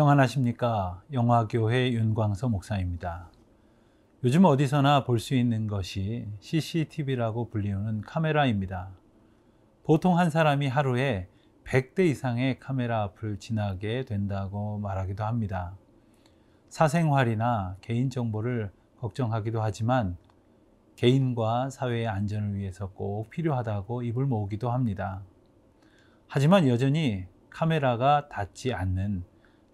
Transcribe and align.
평안하십니까? 0.00 1.02
영화교회 1.12 1.92
윤광서 1.92 2.48
목사입니다. 2.48 3.30
요즘 4.24 4.46
어디서나 4.46 5.04
볼 5.04 5.18
수 5.18 5.34
있는 5.34 5.66
것이 5.66 6.26
CCTV라고 6.40 7.50
불리우는 7.50 8.00
카메라입니다. 8.00 8.92
보통 9.84 10.18
한 10.18 10.30
사람이 10.30 10.68
하루에 10.68 11.28
100대 11.64 12.06
이상의 12.06 12.58
카메라 12.58 13.02
앞을 13.02 13.38
지나게 13.38 14.06
된다고 14.06 14.78
말하기도 14.78 15.22
합니다. 15.22 15.76
사생활이나 16.70 17.76
개인정보를 17.82 18.72
걱정하기도 19.00 19.60
하지만 19.60 20.16
개인과 20.96 21.68
사회의 21.68 22.08
안전을 22.08 22.54
위해서 22.54 22.88
꼭 22.88 23.28
필요하다고 23.28 24.02
입을 24.04 24.24
모으기도 24.24 24.70
합니다. 24.70 25.20
하지만 26.26 26.68
여전히 26.68 27.26
카메라가 27.50 28.30
닿지 28.30 28.72
않는 28.72 29.24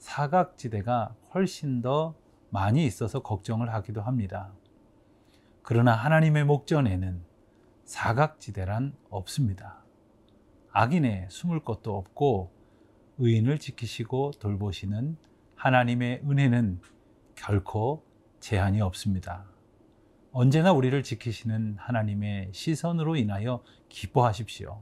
사각지대가 0.07 1.17
훨씬 1.35 1.83
더 1.83 2.15
많이 2.51 2.87
있어서 2.87 3.21
걱정을 3.21 3.75
하기도 3.75 4.03
합니다. 4.03 4.53
그러나 5.63 5.95
하나님의 5.95 6.45
목전에는 6.45 7.25
사각지대란 7.85 8.97
없습니다. 9.11 9.85
악인의 10.71 11.27
숨을 11.29 11.65
것도 11.65 11.97
없고 11.97 12.53
의인을 13.19 13.59
지키시고 13.59 14.31
돌보시는 14.39 15.17
하나님의 15.57 16.23
은혜는 16.25 16.81
결코 17.35 18.05
제한이 18.39 18.81
없습니다. 18.83 19.45
언제나 20.31 20.73
우리를 20.73 21.03
지키시는 21.03 21.79
하나님의 21.79 22.51
시선으로 22.53 23.17
인하여 23.17 23.65
기뻐하십시오. 23.89 24.81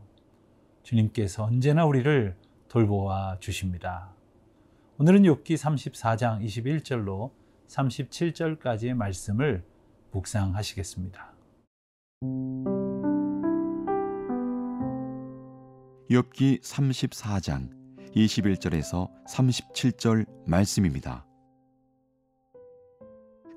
주님께서 0.83 1.45
언제나 1.45 1.87
우리를 1.87 2.37
돌보아 2.69 3.39
주십니다. 3.39 4.15
오늘은 4.97 5.23
욥기 5.23 5.55
34장 5.57 6.41
21절로 6.45 7.33
37절까지의 7.67 8.95
말씀을 8.95 9.65
묵상하시겠습니다. 10.13 11.35
욥기 16.09 16.63
34장 16.63 17.71
21절에서 18.15 19.11
37절 19.27 20.27
말씀입니다. 20.47 21.27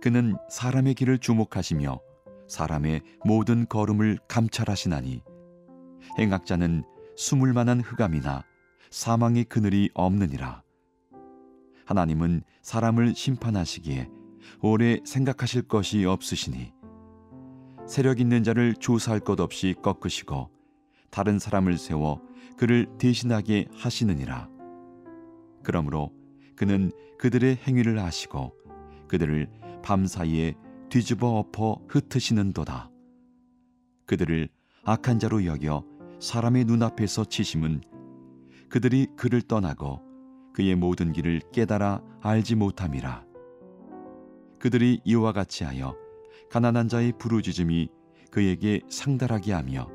그는 0.01 0.37
사람의 0.49 0.95
길을 0.95 1.19
주목하시며 1.19 1.99
사람의 2.47 3.01
모든 3.25 3.67
걸음을 3.67 4.17
감찰하시나니 4.27 5.21
행악자는 6.17 6.83
숨을 7.15 7.53
만한 7.53 7.81
흑암이나 7.81 8.43
사망의 8.89 9.43
그늘이 9.43 9.91
없느니라. 9.93 10.63
하나님은 11.87 12.43
사람을 12.61 13.15
심판하시기에 13.15 14.09
오래 14.61 14.99
생각하실 15.05 15.63
것이 15.63 16.03
없으시니 16.03 16.73
세력 17.87 18.19
있는 18.19 18.43
자를 18.43 18.73
조사할 18.75 19.21
것 19.21 19.39
없이 19.39 19.73
꺾으시고 19.81 20.51
다른 21.09 21.39
사람을 21.39 21.77
세워 21.77 22.21
그를 22.57 22.87
대신하게 22.97 23.67
하시느니라. 23.71 24.49
그러므로 25.63 26.11
그는 26.57 26.91
그들의 27.17 27.55
행위를 27.55 27.99
아시고 27.99 28.53
그들을 29.07 29.47
밤사이에 29.81 30.55
뒤집어 30.89 31.39
엎어 31.39 31.81
흩으시는도다. 31.87 32.91
그들을 34.05 34.49
악한 34.83 35.19
자로 35.19 35.45
여겨 35.45 35.85
사람의 36.19 36.65
눈앞에서 36.65 37.23
치심은 37.25 37.81
그들이 38.67 39.07
그를 39.15 39.41
떠나고 39.41 40.06
그의 40.57 40.75
모든 40.75 41.13
길을 41.13 41.41
깨달아 41.53 42.01
알지 42.19 42.55
못함이라. 42.55 43.23
그들이 44.57 45.01
이와 45.05 45.31
같이 45.31 45.63
하여 45.63 45.95
가난한 46.49 46.89
자의 46.89 47.13
부르짖음이 47.15 47.89
그에게 48.31 48.81
상달하게 48.89 49.53
하며 49.53 49.87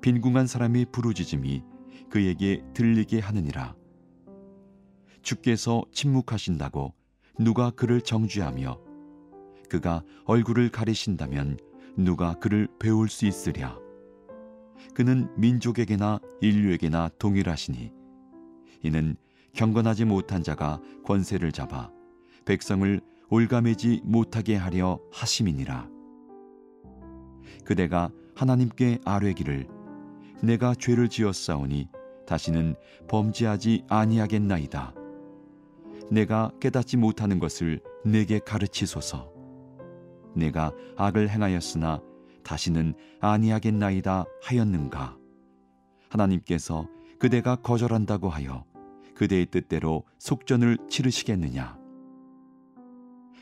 빈궁한 0.00 0.48
사람의 0.48 0.86
부르짖음이 0.90 1.62
그에게 2.10 2.64
들리게 2.74 3.20
하느니라. 3.20 3.76
주께서 5.22 5.84
침묵하신다고 5.92 6.92
누가 7.38 7.70
그를 7.70 8.00
정죄하며 8.00 8.80
그가 9.70 10.02
얼굴을 10.24 10.70
가리신다면 10.70 11.56
누가 11.96 12.34
그를 12.34 12.66
배울 12.80 13.08
수 13.08 13.26
있으랴. 13.26 13.78
그는 14.92 15.30
민족에게나 15.36 16.18
인류에게나 16.40 17.10
동일하시니 17.20 17.92
이는 18.82 19.16
경건하지 19.58 20.04
못한 20.04 20.44
자가 20.44 20.80
권세를 21.04 21.50
잡아 21.50 21.90
백성을 22.44 23.00
올가매지 23.28 24.02
못하게 24.04 24.54
하려 24.54 25.00
하심이니라. 25.12 25.88
그대가 27.64 28.08
하나님께 28.36 29.00
아뢰기를 29.04 29.66
내가 30.44 30.76
죄를 30.76 31.08
지었사오니 31.08 31.88
다시는 32.24 32.76
범죄하지 33.08 33.82
아니하겠나이다. 33.88 34.94
내가 36.08 36.52
깨닫지 36.60 36.96
못하는 36.96 37.40
것을 37.40 37.80
내게 38.04 38.38
가르치소서. 38.38 39.32
내가 40.36 40.72
악을 40.96 41.30
행하였으나 41.30 42.00
다시는 42.44 42.94
아니하겠나이다 43.18 44.24
하였는가? 44.40 45.16
하나님께서 46.10 46.86
그대가 47.18 47.56
거절한다고 47.56 48.28
하여 48.28 48.67
그대의 49.18 49.46
뜻대로 49.46 50.04
속전을 50.20 50.78
치르시겠느냐? 50.88 51.76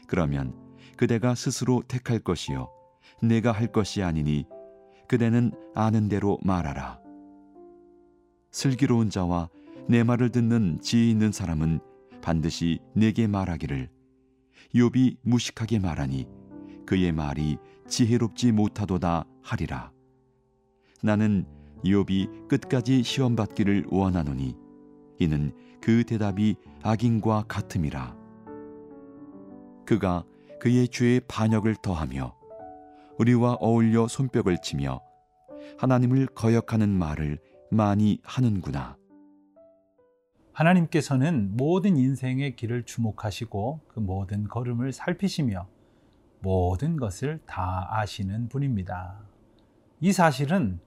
그러면 0.07 0.55
그대가 0.97 1.35
스스로 1.35 1.83
택할 1.87 2.19
것이요 2.19 2.71
내가 3.23 3.53
할 3.53 3.67
것이 3.67 4.03
아니니 4.03 4.47
그대는 5.07 5.53
아는 5.75 6.09
대로 6.09 6.39
말하라. 6.43 6.99
슬기로운 8.53 9.11
자와 9.11 9.51
내 9.87 10.03
말을 10.03 10.31
듣는 10.31 10.81
지혜 10.81 11.11
있는 11.11 11.31
사람은 11.31 11.81
반드시 12.23 12.81
내게 12.95 13.27
말하기를 13.27 13.91
욥이 14.75 15.19
무식하게 15.21 15.79
말하니 15.79 16.27
그의 16.87 17.13
말이 17.13 17.59
지혜롭지 17.87 18.53
못하도다 18.53 19.27
하리라. 19.43 19.93
나는 21.03 21.45
욥이 21.85 22.49
끝까지 22.49 23.03
시험 23.03 23.37
받기를 23.37 23.89
원하노니 23.91 24.57
이는 25.19 25.53
그 25.81 26.05
대답이 26.05 26.57
악인과 26.83 27.45
같음이라. 27.49 28.17
그가 29.85 30.25
그의 30.61 30.89
죄의 30.89 31.21
반역을 31.29 31.77
더하며 31.77 32.35
우리와 33.19 33.55
어울려 33.61 34.09
손뼉을 34.09 34.59
치며 34.63 35.01
하나님을 35.79 36.27
거역하는 36.27 36.89
말을 36.89 37.39
많이 37.71 38.21
하는구나. 38.23 38.97
하나님께서는 40.53 41.57
모든 41.57 41.97
인생의 41.97 42.57
길을 42.57 42.85
주목하시고 42.85 43.81
그 43.89 44.01
모든 44.01 44.49
걸음을 44.49 44.93
살피시며 44.93 45.69
모든 46.41 46.97
것을 46.97 47.41
다 47.47 47.89
아시는 47.91 48.49
분입니다. 48.49 49.21
이 50.01 50.13
사실은 50.13 50.81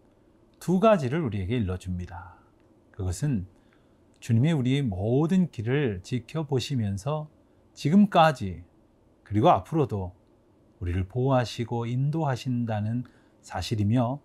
두 0.60 0.80
가지를 0.80 1.22
우리에게 1.22 1.58
일러줍니다. 1.58 2.36
그것은 2.92 3.48
주님이 4.20 4.52
우리의 4.52 4.82
모든 4.84 5.50
길을 5.50 6.02
지켜보시면서 6.04 7.30
지금까지 7.74 8.64
그리고 9.24 9.50
앞으로도 9.50 10.14
우리를 10.80 11.08
보호하시고 11.08 11.86
인도하신다는 11.86 13.04
사실이며 13.42 14.22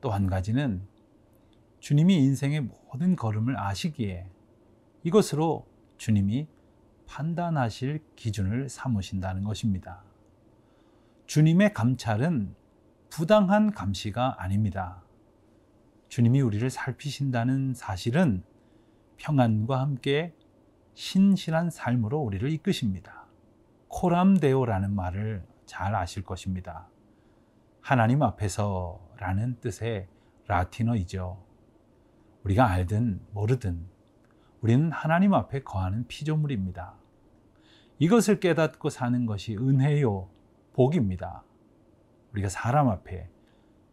또 0.00 0.10
한 0.10 0.26
가지는 0.26 0.82
주님이 1.80 2.16
인생의 2.16 2.62
모든 2.62 3.16
걸음을 3.16 3.58
아시기에 3.58 4.26
이것으로 5.04 5.66
주님이 5.98 6.46
판단하실 7.06 8.00
기준을 8.16 8.68
삼으신다는 8.68 9.44
것입니다. 9.44 10.02
주님의 11.26 11.74
감찰은 11.74 12.54
부당한 13.10 13.72
감시가 13.72 14.42
아닙니다. 14.42 15.02
주님이 16.08 16.40
우리를 16.40 16.68
살피신다는 16.70 17.74
사실은 17.74 18.42
평안과 19.20 19.78
함께 19.78 20.34
신실한 20.94 21.70
삶으로 21.70 22.18
우리를 22.20 22.50
이끄십니다. 22.50 23.26
코람데오라는 23.88 24.94
말을 24.94 25.44
잘 25.66 25.94
아실 25.94 26.24
것입니다. 26.24 26.88
하나님 27.80 28.22
앞에서 28.22 29.00
라는 29.18 29.58
뜻의 29.60 30.08
라틴어이죠. 30.46 31.44
우리가 32.44 32.66
알든 32.66 33.20
모르든 33.32 33.86
우리는 34.62 34.90
하나님 34.90 35.34
앞에 35.34 35.62
거하는 35.62 36.06
피조물입니다. 36.06 36.94
이것을 37.98 38.40
깨닫고 38.40 38.88
사는 38.88 39.26
것이 39.26 39.56
은혜요, 39.56 40.28
복입니다. 40.72 41.44
우리가 42.32 42.48
사람 42.48 42.88
앞에 42.88 43.28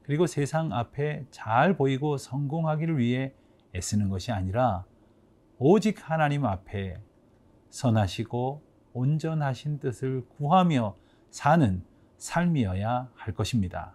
그리고 0.03 0.25
세상 0.25 0.71
앞에 0.71 1.25
잘 1.31 1.75
보이고 1.75 2.17
성공하기를 2.17 2.97
위해 2.97 3.33
애쓰는 3.75 4.07
것이 4.09 4.31
아니라 4.31 4.85
오직 5.59 6.07
하나님 6.07 6.45
앞에 6.45 7.01
선하시고 7.71 8.61
온전하신 8.93 9.79
뜻을 9.79 10.23
구하며 10.37 10.95
사는 11.31 11.83
삶이어야 12.17 13.09
할 13.15 13.33
것입니다. 13.33 13.93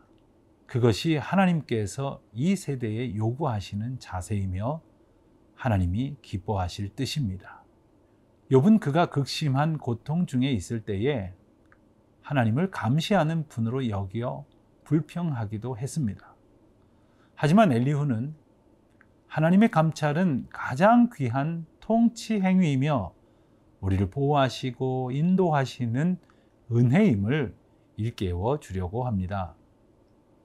그것이 0.66 1.16
하나님께서 1.16 2.20
이 2.32 2.56
세대에 2.56 3.14
요구하시는 3.14 4.00
자세이며 4.00 4.82
하나님이 5.54 6.16
기뻐하실 6.20 6.96
뜻입니다. 6.96 7.62
욥은 8.50 8.80
그가 8.80 9.06
극심한 9.06 9.78
고통 9.78 10.26
중에 10.26 10.50
있을 10.50 10.84
때에 10.84 11.32
하나님을 12.22 12.72
감시하는 12.72 13.46
분으로 13.46 13.88
여겨 13.88 14.44
불평하기도 14.82 15.78
했습니다. 15.78 16.34
하지만 17.36 17.70
엘리후는 17.70 18.34
하나님의 19.32 19.70
감찰은 19.70 20.48
가장 20.50 21.08
귀한 21.14 21.64
통치 21.80 22.38
행위이며 22.38 23.14
우리를 23.80 24.10
보호하시고 24.10 25.12
인도하시는 25.12 26.18
은혜임을 26.70 27.54
일깨워 27.96 28.60
주려고 28.60 29.04
합니다. 29.06 29.54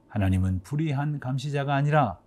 하나님은 0.07 0.61
불의한 0.63 1.19
감시자가 1.19 1.75
아니라 1.75 2.17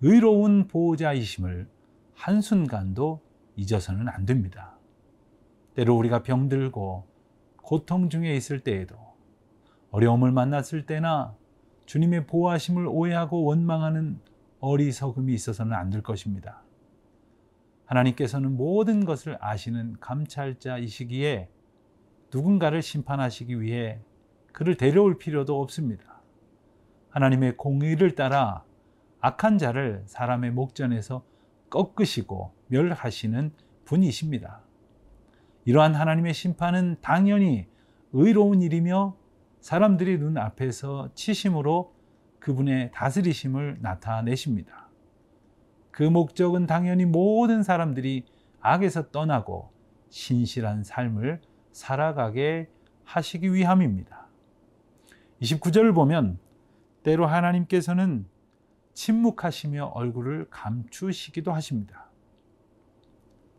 의로운 0.00 0.66
보호자이심을 0.66 1.68
한순간도 2.14 3.20
잊어서는 3.56 4.08
안 4.08 4.24
됩니다. 4.24 4.78
때로 5.74 5.94
우리가 5.98 6.22
병들고 6.22 7.06
고통 7.58 8.08
중에 8.08 8.34
있을 8.34 8.60
때에도 8.60 8.96
어려움을 9.90 10.32
만났을 10.32 10.86
때나 10.86 11.36
주님의 11.84 12.26
보호하심을 12.28 12.86
오해하고 12.86 13.44
원망하는 13.44 14.31
어리석음이 14.62 15.34
있어서는 15.34 15.74
안 15.74 15.90
될 15.90 16.02
것입니다. 16.02 16.62
하나님께서는 17.84 18.56
모든 18.56 19.04
것을 19.04 19.36
아시는 19.40 19.96
감찰자이시기에 20.00 21.50
누군가를 22.32 22.80
심판하시기 22.80 23.60
위해 23.60 24.00
그를 24.52 24.76
데려올 24.76 25.18
필요도 25.18 25.60
없습니다. 25.60 26.22
하나님의 27.10 27.58
공의를 27.58 28.14
따라 28.14 28.64
악한 29.20 29.58
자를 29.58 30.02
사람의 30.06 30.52
목전에서 30.52 31.24
꺾으시고 31.68 32.54
멸하시는 32.68 33.52
분이십니다. 33.84 34.62
이러한 35.64 35.94
하나님의 35.94 36.32
심판은 36.32 36.96
당연히 37.02 37.66
의로운 38.12 38.62
일이며 38.62 39.16
사람들이 39.60 40.18
눈 40.18 40.38
앞에서 40.38 41.10
치심으로 41.14 41.94
그분의 42.42 42.90
다스리심을 42.92 43.78
나타내십니다. 43.80 44.88
그 45.92 46.02
목적은 46.02 46.66
당연히 46.66 47.04
모든 47.04 47.62
사람들이 47.62 48.24
악에서 48.60 49.10
떠나고 49.10 49.70
신실한 50.10 50.82
삶을 50.82 51.40
살아가게 51.70 52.68
하시기 53.04 53.52
위함입니다. 53.54 54.26
29절을 55.40 55.94
보면 55.94 56.40
때로 57.04 57.26
하나님께서는 57.26 58.26
침묵하시며 58.92 59.92
얼굴을 59.94 60.48
감추시기도 60.50 61.52
하십니다. 61.52 62.10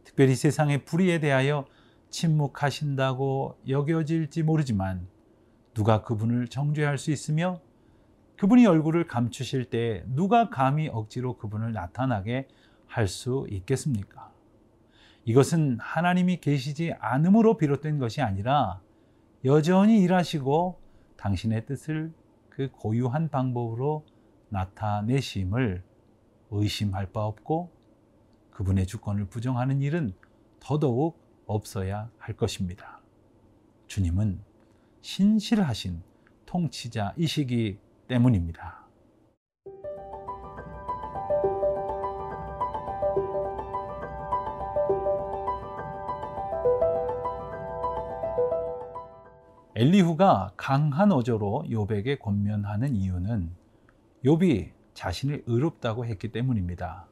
특별히 0.03 0.35
세상의 0.35 0.83
불의에 0.83 1.19
대하여 1.19 1.65
침묵하신다고 2.09 3.59
여겨질지 3.65 4.43
모르지만 4.43 5.07
누가 5.73 6.03
그분을 6.03 6.49
정죄할 6.49 6.97
수 6.97 7.11
있으며 7.11 7.61
그분이 8.37 8.65
얼굴을 8.65 9.07
감추실 9.07 9.65
때 9.65 10.03
누가 10.07 10.49
감히 10.49 10.89
억지로 10.89 11.37
그분을 11.37 11.71
나타나게 11.73 12.47
할 12.87 13.07
수 13.07 13.47
있겠습니까? 13.49 14.31
이것은 15.25 15.79
하나님이 15.79 16.41
계시지 16.41 16.93
않음으로 16.99 17.57
비롯된 17.57 17.97
것이 17.97 18.21
아니라 18.21 18.81
여전히 19.45 20.01
일하시고 20.01 20.79
당신의 21.17 21.65
뜻을 21.65 22.13
그 22.49 22.69
고유한 22.71 23.29
방법으로 23.29 24.05
나타내심을 24.49 25.83
의심할 26.51 27.11
바 27.11 27.25
없고 27.25 27.71
그분의 28.51 28.85
주권을 28.85 29.25
부정하는 29.25 29.81
일은 29.81 30.13
더더욱 30.59 31.17
없어야 31.47 32.11
할 32.19 32.35
것입니다. 32.35 32.99
주님은 33.87 34.39
신실하신 35.01 36.03
통치자이시기 36.45 37.79
때문입니다. 38.07 38.83
엘리후가 49.75 50.53
강한 50.55 51.11
어조로 51.11 51.65
요백에 51.71 52.17
권면하는 52.19 52.95
이유는 52.95 53.55
욥이 54.23 54.71
자신을 54.93 55.43
의롭다고 55.47 56.05
했기 56.05 56.31
때문입니다. 56.31 57.07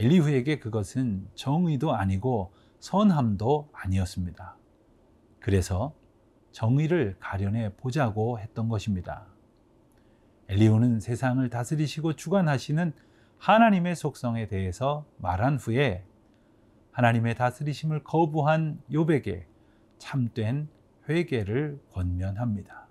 엘리후에게 0.00 0.58
그것은 0.58 1.28
정의도 1.36 1.94
아니고 1.94 2.52
선함도 2.80 3.70
아니었습니다. 3.72 4.56
그래서 5.38 5.94
정의를 6.50 7.16
가려내 7.20 7.74
보자고 7.76 8.40
했던 8.40 8.68
것입니다. 8.68 9.26
엘리후는 10.48 11.00
세상을 11.00 11.48
다스리시고 11.48 12.14
주관하시는 12.14 12.92
하나님의 13.38 13.96
속성에 13.96 14.46
대해서 14.46 15.06
말한 15.18 15.56
후에 15.56 16.04
하나님의 16.92 17.34
다스리심을 17.34 18.04
거부한 18.04 18.80
욥에게 18.90 19.44
참된 19.98 20.68
회개를 21.08 21.80
권면합니다. 21.92 22.86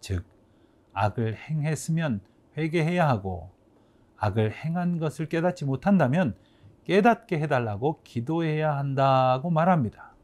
즉 0.00 0.24
악을 0.92 1.36
행했으면 1.36 2.20
회개해야 2.56 3.08
하고 3.08 3.50
악을 4.16 4.52
행한 4.52 4.98
것을 4.98 5.28
깨닫지 5.28 5.64
못한다면 5.64 6.36
깨닫게 6.84 7.38
해달라고 7.38 8.00
기도해야 8.02 8.76
한다고 8.76 9.50
말합니다. 9.50 10.14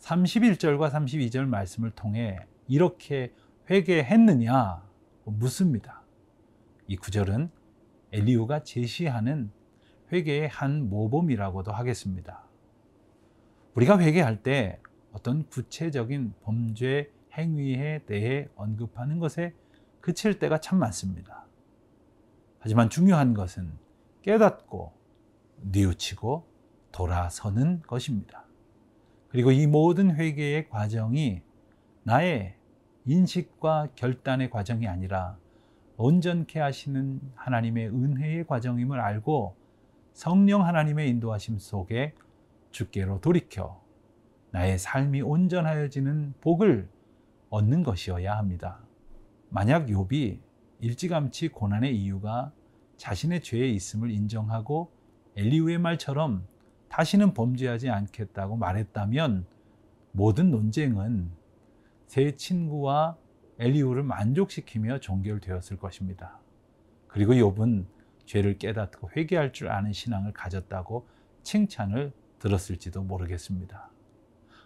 31절과 0.00 0.90
32절 0.90 1.46
말씀을 1.46 1.90
통해 1.90 2.38
이렇게 2.66 3.32
회개했느냐 3.70 4.87
묻습니다. 5.30 6.02
이 6.86 6.96
구절은 6.96 7.50
엘리우가 8.12 8.62
제시하는 8.62 9.50
회개의 10.12 10.48
한 10.48 10.88
모범이라고도 10.88 11.72
하겠습니다. 11.72 12.44
우리가 13.74 13.98
회개할 13.98 14.42
때 14.42 14.80
어떤 15.12 15.46
구체적인 15.48 16.34
범죄 16.42 17.12
행위에 17.34 18.02
대해 18.06 18.48
언급하는 18.56 19.18
것에 19.18 19.54
그칠 20.00 20.38
때가 20.38 20.60
참 20.60 20.78
많습니다. 20.78 21.46
하지만 22.58 22.90
중요한 22.90 23.34
것은 23.34 23.72
깨닫고 24.22 24.92
뉘우치고 25.62 26.46
돌아서는 26.92 27.82
것입니다. 27.82 28.44
그리고 29.28 29.52
이 29.52 29.66
모든 29.66 30.14
회개의 30.14 30.68
과정이 30.68 31.42
나의 32.02 32.57
인식과 33.08 33.88
결단의 33.94 34.50
과정이 34.50 34.86
아니라 34.86 35.38
온전케 35.96 36.60
하시는 36.60 37.20
하나님의 37.36 37.88
은혜의 37.88 38.46
과정임을 38.46 39.00
알고 39.00 39.56
성령 40.12 40.66
하나님의 40.66 41.08
인도하심 41.08 41.58
속에 41.58 42.12
주께로 42.70 43.22
돌이켜 43.22 43.80
나의 44.50 44.78
삶이 44.78 45.22
온전하여지는 45.22 46.34
복을 46.42 46.90
얻는 47.48 47.82
것이어야 47.82 48.36
합니다. 48.36 48.78
만약 49.48 49.86
욥이 49.86 50.40
일찌감치 50.80 51.48
고난의 51.48 51.96
이유가 51.96 52.52
자신의 52.98 53.42
죄에 53.42 53.70
있음을 53.70 54.10
인정하고 54.10 54.92
엘리우의 55.34 55.78
말처럼 55.78 56.46
다시는 56.90 57.32
범죄하지 57.32 57.88
않겠다고 57.88 58.56
말했다면 58.56 59.46
모든 60.12 60.50
논쟁은 60.50 61.37
세 62.08 62.34
친구와 62.34 63.18
엘리우를 63.58 64.02
만족시키며 64.02 64.98
종결되었을 65.00 65.76
것입니다. 65.76 66.38
그리고 67.06 67.34
욥은 67.34 67.84
죄를 68.24 68.56
깨닫고 68.56 69.10
회개할 69.14 69.52
줄 69.52 69.68
아는 69.68 69.92
신앙을 69.92 70.32
가졌다고 70.32 71.06
칭찬을 71.42 72.12
들었을지도 72.38 73.02
모르겠습니다. 73.02 73.90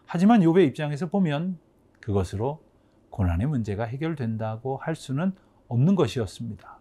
하지만 0.06 0.40
욥의 0.40 0.68
입장에서 0.68 1.08
보면 1.08 1.58
그것으로 2.00 2.62
고난의 3.10 3.48
문제가 3.48 3.84
해결된다고 3.84 4.76
할 4.76 4.94
수는 4.94 5.34
없는 5.66 5.96
것이었습니다. 5.96 6.78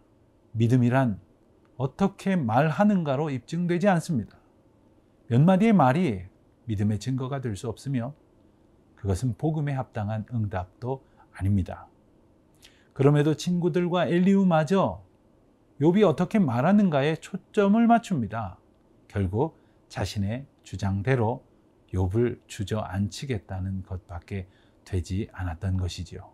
믿음이란 0.51 1.19
어떻게 1.77 2.35
말하는가로 2.35 3.31
입증되지 3.31 3.87
않습니다. 3.87 4.37
몇 5.27 5.41
마디의 5.41 5.73
말이 5.73 6.21
믿음의 6.65 6.99
증거가 6.99 7.41
될 7.41 7.55
수 7.55 7.67
없으며 7.67 8.13
그것은 9.01 9.33
복음에 9.35 9.73
합당한 9.73 10.25
응답도 10.31 11.03
아닙니다. 11.33 11.87
그럼에도 12.93 13.35
친구들과 13.35 14.05
엘리우마저 14.05 15.03
욥이 15.79 16.07
어떻게 16.07 16.37
말하는가에 16.37 17.15
초점을 17.15 17.87
맞춥니다. 17.87 18.59
결국 19.07 19.57
자신의 19.89 20.45
주장대로 20.61 21.43
욥을 21.91 22.41
주저앉히겠다는 22.45 23.83
것밖에 23.83 24.47
되지 24.85 25.29
않았던 25.31 25.77
것이지요. 25.77 26.29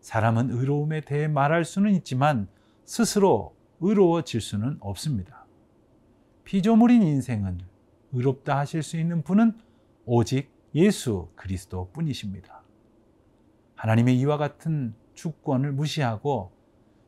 사람은 0.00 0.50
의로움에 0.50 1.02
대해 1.02 1.28
말할 1.28 1.64
수는 1.64 1.94
있지만 1.94 2.48
스스로 2.84 3.54
의로워질 3.78 4.40
수는 4.40 4.78
없습니다. 4.80 5.46
피조물인 6.42 7.02
인생은 7.02 7.60
의롭다 8.10 8.58
하실 8.58 8.82
수 8.82 8.96
있는 8.96 9.22
분은 9.22 9.56
오직 10.06 10.55
예수 10.76 11.30
그리스도 11.34 11.90
뿐이십니다. 11.92 12.62
하나님의 13.76 14.18
이와 14.20 14.36
같은 14.36 14.94
주권을 15.14 15.72
무시하고 15.72 16.52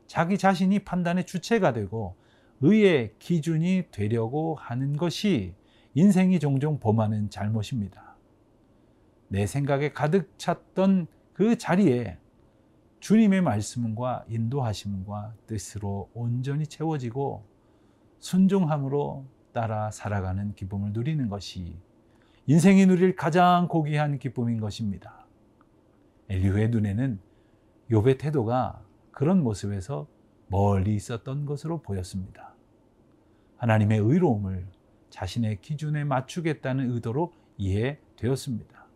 자기 0.07 0.39
자신이 0.39 0.79
판단의 0.81 1.27
주체가 1.27 1.75
되고 1.75 2.17
의의 2.63 3.15
기준이 3.19 3.89
되려고 3.91 4.55
하는 4.55 4.97
것이 4.97 5.55
인생이 5.93 6.41
종종 6.41 6.81
범하는 6.81 7.29
잘못입니다. 7.29 8.17
내 9.29 9.47
생각에 9.47 9.93
가득 9.93 10.39
찼던 10.39 11.07
그 11.35 11.59
자리에 11.59 12.17
주님의 13.01 13.43
말씀과 13.43 14.25
인도하심과 14.29 15.35
뜻으로 15.47 16.09
온전히 16.15 16.67
채워지고 16.67 17.45
순종함으로 18.19 19.27
따라 19.53 19.91
살아가는 19.91 20.55
기쁨을 20.55 20.93
누리는 20.95 21.29
것이 21.29 21.77
인생이 22.51 22.87
누릴 22.87 23.15
가장 23.15 23.69
고귀한 23.69 24.19
기쁨인 24.19 24.59
것입니다. 24.59 25.27
엘리후의 26.31 26.71
눈에는 26.71 27.21
욥의 27.91 28.19
태도가 28.19 28.83
그런 29.11 29.43
모습에서 29.43 30.09
멀리 30.47 30.95
있었던 30.95 31.45
것으로 31.45 31.83
보였습니다. 31.83 32.55
하나님의 33.59 33.99
의로움을 33.99 34.67
자신의 35.11 35.61
기준에 35.61 36.05
맞추겠다는 36.05 36.91
의도로 36.91 37.35
이해되었습니다. 37.59 38.87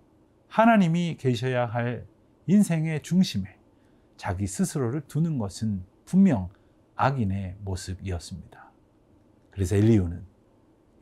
하나님이 0.49 1.19
계셔야 1.19 1.67
할 1.67 2.07
인생의 2.47 3.03
중심에 3.03 3.59
자기 4.17 4.47
스스로를 4.47 5.03
두는 5.03 5.37
것은 5.37 5.85
분명 6.07 6.49
악인의 6.95 7.57
모습이었습니다. 7.61 8.73
그래서 9.51 9.77
엘리우는 9.77 10.32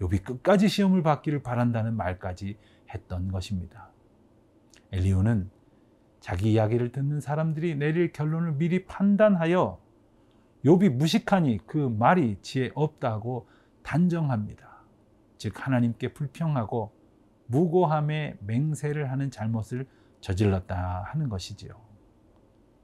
욥이 0.01 0.25
끝까지 0.25 0.69
시험을 0.69 1.03
받기를 1.03 1.43
바란다는 1.43 1.95
말까지 1.95 2.57
했던 2.93 3.31
것입니다. 3.31 3.91
엘리우는 4.93 5.51
자기 6.21 6.53
이야기를 6.53 6.93
듣는 6.93 7.21
사람들이 7.21 7.77
내릴 7.77 8.13
결론을 8.13 8.53
미리 8.53 8.85
판단하여 8.87 9.81
욥이 10.65 10.91
무식하니 10.91 11.61
그 11.67 11.77
말이 11.79 12.39
지혜 12.43 12.71
없다고 12.75 13.49
단정합니다. 13.83 14.69
즉 15.39 15.67
하나님께 15.67 16.13
불평하고 16.13 16.93
무고함에 17.47 18.37
맹세를 18.41 19.11
하는 19.11 19.31
잘못을 19.31 19.87
저질렀다 20.21 21.05
하는 21.07 21.29
것이지요. 21.29 21.73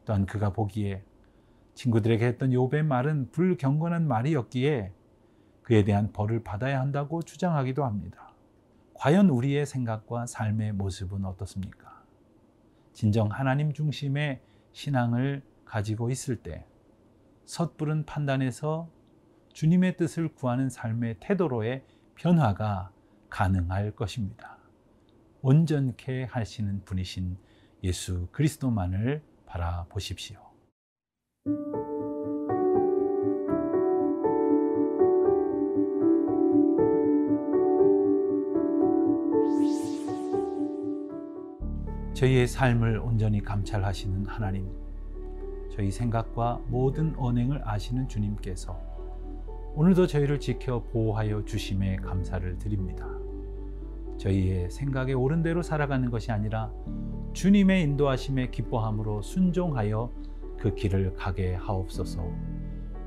또한 0.06 0.24
그가 0.24 0.52
보기에 0.52 1.02
친구들에게 1.74 2.24
했던 2.26 2.50
욥의 2.50 2.82
말은 2.82 3.30
불경건한 3.32 4.08
말이었기에 4.08 4.92
그에 5.66 5.82
대한 5.82 6.12
벌을 6.12 6.44
받아야 6.44 6.80
한다고 6.80 7.22
주장하기도 7.22 7.84
합니다. 7.84 8.30
과연 8.94 9.28
우리의 9.28 9.66
생각과 9.66 10.26
삶의 10.26 10.74
모습은 10.74 11.24
어떻습니까? 11.24 12.04
진정 12.92 13.32
하나님 13.32 13.72
중심의 13.72 14.40
신앙을 14.70 15.42
가지고 15.64 16.08
있을 16.10 16.36
때 16.36 16.64
섣부른 17.46 18.06
판단에서 18.06 18.88
주님의 19.54 19.96
뜻을 19.96 20.28
구하는 20.36 20.68
삶의 20.70 21.16
태도로의 21.18 21.84
변화가 22.14 22.92
가능할 23.28 23.90
것입니다. 23.90 24.58
온전케 25.42 26.28
하시는 26.30 26.84
분이신 26.84 27.38
예수 27.82 28.28
그리스도만을 28.30 29.20
바라보십시오. 29.46 30.38
저희의 42.16 42.48
삶을 42.48 42.98
온전히 43.00 43.42
감찰하시는 43.42 44.24
하나님, 44.24 44.66
저희 45.70 45.90
생각과 45.90 46.62
모든 46.68 47.14
언행을 47.14 47.60
아시는 47.68 48.08
주님께서 48.08 48.80
오늘도 49.74 50.06
저희를 50.06 50.40
지켜 50.40 50.82
보호하여 50.84 51.44
주심에 51.44 51.96
감사를 51.96 52.56
드립니다. 52.56 53.06
저희의 54.16 54.70
생각에 54.70 55.12
옳은 55.12 55.42
대로 55.42 55.60
살아가는 55.60 56.10
것이 56.10 56.32
아니라 56.32 56.72
주님의 57.34 57.82
인도하심에 57.82 58.48
기뻐함으로 58.48 59.20
순종하여 59.20 60.10
그 60.58 60.74
길을 60.74 61.16
가게 61.16 61.54
하옵소서. 61.54 62.26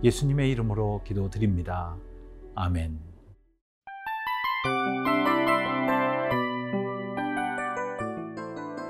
예수님의 0.04 0.51
이름으로 0.51 1.01
기도드립니다. 1.04 1.98
아멘. 2.54 3.09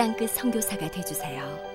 땅끝 0.00 0.30
성교사가 0.30 0.90
되주세요 0.90 1.69